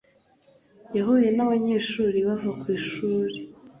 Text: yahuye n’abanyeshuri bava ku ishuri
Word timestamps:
yahuye 0.97 1.29
n’abanyeshuri 1.33 2.17
bava 2.27 2.51
ku 2.59 2.65
ishuri 2.77 3.35